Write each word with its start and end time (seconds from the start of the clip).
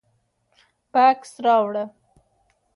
_بکس 0.93 1.31
راوړه. 1.45 1.85